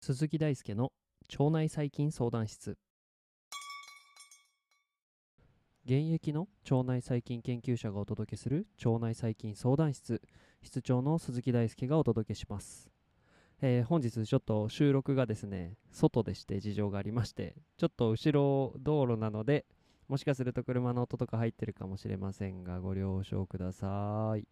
[0.00, 0.92] 鈴木大輔の
[1.38, 2.78] 腸内細菌相談室。
[5.84, 10.22] 現役の腸内細菌研究者がお届けする腸内細菌相談室。
[10.62, 12.88] 室長の鈴木大輔がお届けします、
[13.62, 19.64] えー本日ちょっと収録がですね外でして事情がありましてちょっと後ろ道路なので
[20.08, 24.46] もしかすると車の音とか入ってるかもしれませんがご了承ください。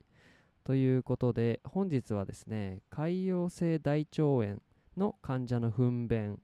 [0.64, 4.56] ということで本日はですね潰瘍性大腸炎
[4.96, 6.40] の患者の糞便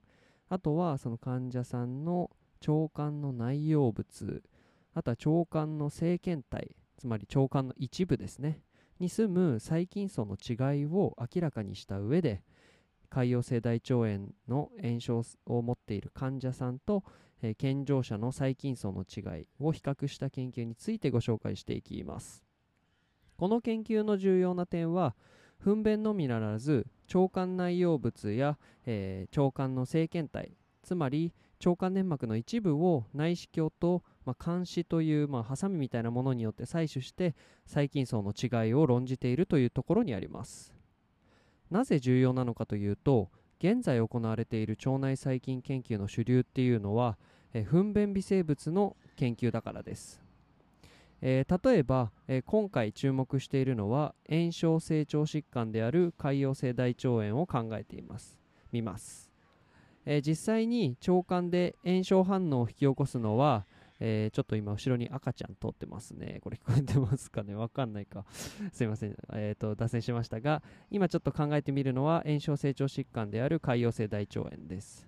[0.47, 2.29] あとはその患者さんの
[2.67, 4.43] 腸管の内容物
[4.93, 8.61] あとは腸管の生検体つまり腸管の一部ですね
[8.99, 12.43] に住む細菌層の違いを明らかにした上で
[13.11, 17.03] 潰瘍性大腸炎の炎症を持っている患者さんと、
[17.41, 22.43] えー健常者の細菌層の違いを比較した研究についてご紹介していきます。
[23.37, 25.15] この研究の重要な点は
[25.59, 40.80] 糞便のみならず腸管内容物や、えー腸管の生検体つまり腸管粘膜の一部を内視鏡と、まあ、監視という、まあ、ハサミみたいなものによって採取して細菌層の違いを論じているというところにあります。
[41.71, 47.19] なぜ重要なのかというと現在行われている腸内細菌研究の主流っていうのは、
[47.53, 50.19] え糞便微生物の研究だからです。
[51.21, 58.35] えー例えば、えー今回注目しているのは炎症性腸疾患である潰瘍性大腸炎を考えています。
[58.71, 59.29] 見ます、
[60.05, 63.67] えー実際に腸管で炎症反応を引き起こすのは、
[64.03, 66.39] えーちょっと今後ろに赤ちゃん通ってますね。
[66.41, 67.53] これ聞こえてますかね？
[67.55, 68.25] わかんないか。
[68.73, 75.07] すいません、えー、と脱線しましたが今ちょっと考えてみるのは炎症性腸疾患である潰瘍性大腸炎です、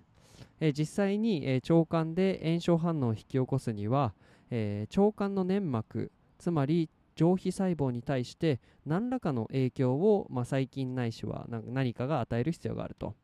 [0.60, 4.14] えー実際に、え腸管で炎症反応を引き起こすには、
[4.50, 13.14] え腸管の粘膜つまり上皮細胞に対して何らかの影響を、まあ、細菌ないしは何かが与える必要があると、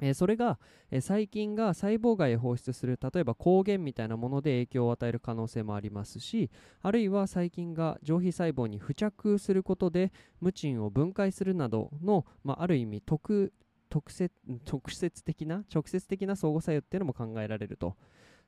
[0.00, 0.58] えそれが、
[0.90, 6.50] え細菌が細胞外へ放出する例えば抗原みたいなもので影響を与える可能性もありますし
[6.82, 13.52] あるいは細菌が上皮細胞に付着することでムチンを分解するなどの、まあ、ある意味特
[13.88, 14.34] 特設
[14.64, 17.96] 特設的な直接的な相互作用っていうのも考えられると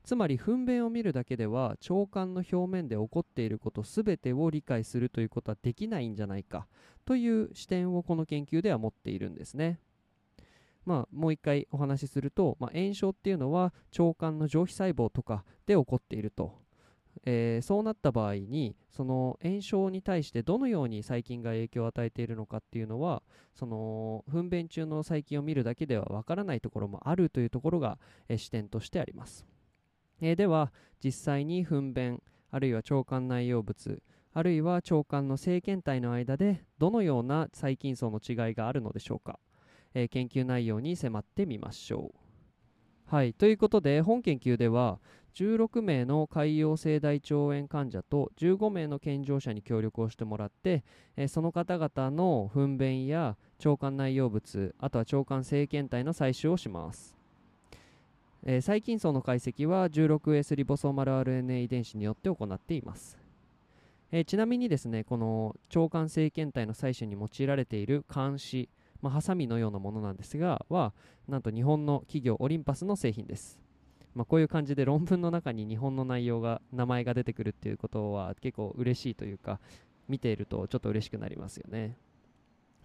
[0.03, 6.67] つまり糞便を見るだけでは腸管の表面で起こっていることすべてを理解するということはできないんじゃないか
[7.05, 9.79] という視点をこの研究では持っているんですね。
[10.85, 16.57] まあ、もう一回お話しすると、まあ、炎症っていうのは腸管の上皮細胞とかで起こっていると、
[17.25, 23.23] えーそうなった場合にその炎症に対してどのように細菌が影響を与えているのかっていうのは
[23.53, 29.45] その糞便中の細菌を見るだけではわからないところもあるというところが、えー視点としてあります。
[30.21, 30.71] えーでは
[31.03, 34.01] 実際に糞便あるいは腸管内容物
[34.33, 39.39] あるいは腸管の生検体の間でどのような細菌層の違いがあるのでしょうか、
[39.93, 43.15] えー研究内容に迫ってみましょう。
[43.15, 43.33] はい。
[43.33, 44.99] ということで本研究では
[45.35, 50.83] 16名の潰瘍性大腸炎患者と15名の健常者に協力をしてもらって、
[51.15, 57.15] えーその方々の糞便や腸管内容物あとは腸管生検体の採取をします。
[58.45, 63.17] えー細菌層の解析は 16S リボソーマル RNA 遺伝子によって行っています、
[64.11, 68.69] えーちなみにですねこの腸管生検体の採取に用いられている監視、
[69.03, 70.93] まあ、ハサミのようなものなんですがは
[71.27, 73.59] なんと日本の企業オリンパスの製品です、
[74.15, 79.59] まあ、こういう感じで論文の中に日本の内容が名前が出てくるっていうことは結構嬉しいというか
[80.07, 81.97] 見ているとちょっと嬉しくなりますよね。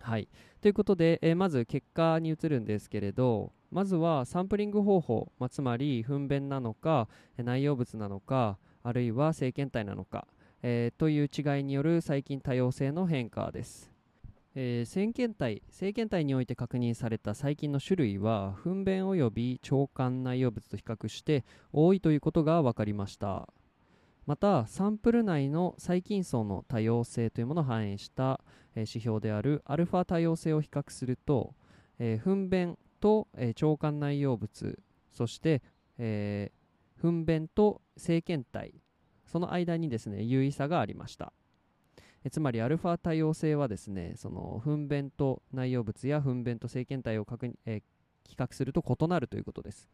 [0.00, 0.28] はい。
[0.60, 10.26] ということで、えーまず結果に移るんですけれどまずはサンプリング方法、まあ、つまり糞便なのか内容物なのかあるいは生検体なのか、
[10.62, 13.92] えーという違いによる細菌多様性の変化です、
[14.54, 23.48] えー生検体生検体において確認された細菌の種類は糞便及び腸管内容物と比較して多いということが分かりました。
[24.26, 28.40] またサンプル内の細菌層の多様性というものを反映した、
[28.74, 31.54] えー指標であるアルファ多様性を比較すると、
[31.98, 34.78] えー糞便と、えー腸管内容物
[35.10, 35.62] そして、
[35.96, 36.58] えー
[37.00, 38.74] 糞便と生検体
[39.24, 41.32] その間にですね有意差がありました。
[42.28, 47.82] えつまりアルファ多様性はですねその糞便と内容物や糞便と生検体を確認、え
[48.28, 49.88] 比較すると異なるということです。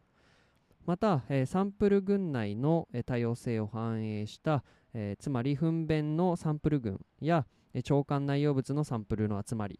[0.85, 9.79] また、えーサンプル群内の、えー多様性を反映した、えつまり糞便のサンプル群や、え腸管内容物のサンプルの集まり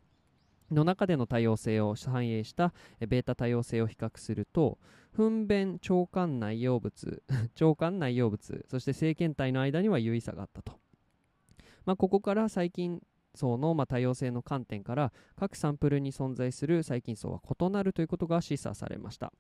[0.72, 2.74] の中での多様性を反映した
[3.06, 4.80] ベータ多様性を比較すると
[5.16, 7.24] 糞便腸管内容物
[7.62, 10.80] 腸管内容物そして生検体の間には有意差があったと、
[11.86, 13.02] まあ、ここから細菌
[13.36, 19.34] 層のま多様性の観点から各サンプルに存在する細菌層は異なるということが示唆されました。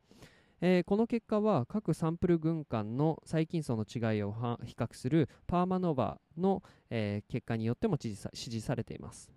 [0.61, 4.33] えー、この結果は各サンプル群間の細菌層の違いを
[4.63, 9.31] 比較するパーマノーバの、えー、結果によっても支持されています。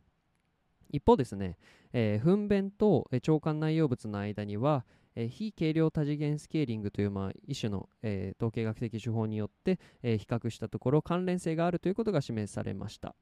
[0.91, 1.57] 一方ですね、
[1.93, 13.15] えー、糞便と腸管内容物の間には、えー、非軽量多次元スケーリングという、まあ、一種の、えー、統計学的手法によって、え比較したところ関連性があるということが示されました。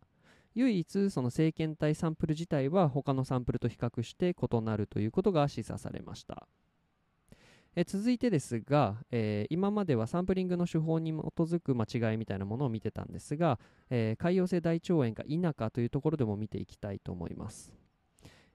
[0.54, 6.48] 唯一その生検体サンプル自体は他のサンプルと比較して異なるということが示唆されました。
[7.78, 13.58] え続いてですが、えー、今まではサンプリングの手法に基づく間違いみたいなものを見てたんですが、
[13.90, 17.74] えー、潰瘍性大腸炎か否かというところでも見ていきたいと思います。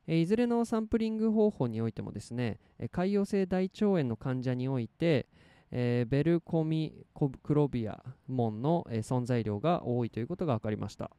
[0.07, 5.27] えー、いずれのサンプリング方法においてもですね、え潰瘍性大腸炎の患者において、
[5.69, 7.06] えベルコミ
[7.44, 11.12] クロビア門の、え存在量が多いということが分かりました。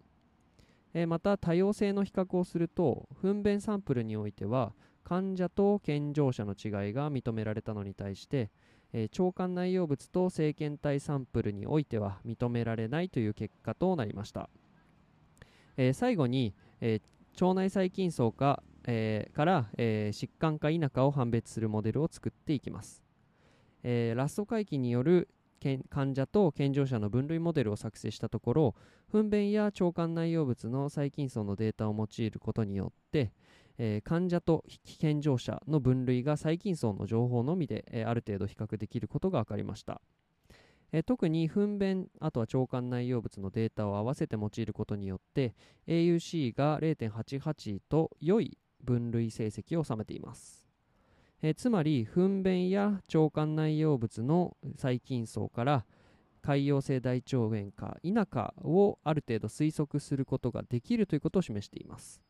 [0.93, 8.51] えまた多様性の比較をすると糞便サンプルにおいては患者と健常者の違いが認められたのに対して、
[8.93, 14.49] えー、腸管内容物と生検体サンプルにおいては認められないという結果となりました、
[15.77, 23.03] えー、最後に、えー、腸内細菌層か、えから、え疾患か否かを判別するモデルを作っていきます、
[23.83, 25.29] えラスト回帰による
[25.89, 28.75] 患者と健常者の分類モデルを作成したところ
[29.13, 33.31] 糞便や腸管内容物の細菌層のデータを用いることによって、
[33.79, 34.65] えー、患者と
[34.99, 40.01] 健常者の分類が細菌層の情報のみで、えー、ある程度比較できることが分かりました、
[40.93, 45.55] えー、特に糞便あとは腸管内容物のデータを合わせて用いることによって
[45.87, 50.63] AUC が0.88と良い分類成績を収めています。
[51.45, 55.85] えつまり糞便や腸管内容物の細菌層から
[56.43, 62.21] 潰瘍性大腸炎か否かをある程度推測することができるということを示しています。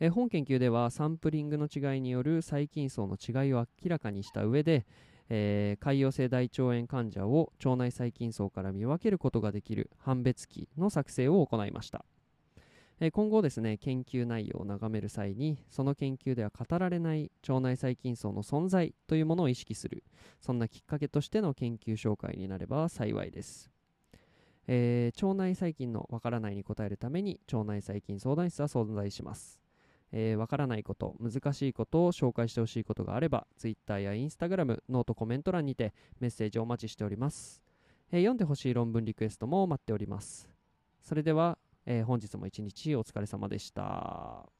[0.00, 4.86] え本研究ではサンプリングの違いによる細菌層の違いを明らかにした上で、
[5.28, 12.06] えー、潰瘍性大腸炎患者を腸内細菌層から見分けることができる判別機の作成を行いました、
[13.00, 20.02] え今後ですね研究内容を眺める際にその研究では語られない腸内細菌層の存在というものを意識する
[20.40, 23.70] そんなきっかけとしての研究紹介になれば幸いです。
[24.66, 29.60] えー、腸内細菌のわからないに答えるために腸内細菌相談室は存在します。
[30.12, 37.62] えー、わからないこと、難しいことを紹介してほしいことがあれば、Twitter や Instagram、ノートコメント欄にてメッセージをお待ちしております。
[38.12, 40.48] えー、読んでほしい論文リクエストも待っております。
[41.02, 44.59] それでは、えー、本日も一日お疲れ様でした。